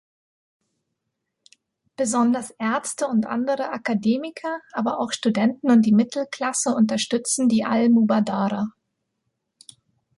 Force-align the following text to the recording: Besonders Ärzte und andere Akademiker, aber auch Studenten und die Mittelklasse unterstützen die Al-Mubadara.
Besonders 1.95 2.49
Ärzte 2.57 3.05
und 3.05 3.27
andere 3.27 3.69
Akademiker, 3.69 4.59
aber 4.71 4.99
auch 4.99 5.11
Studenten 5.11 5.69
und 5.69 5.83
die 5.83 5.93
Mittelklasse 5.93 6.71
unterstützen 6.73 7.47
die 7.47 7.65
Al-Mubadara. 7.65 8.69